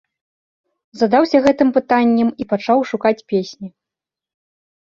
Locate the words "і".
2.45-2.47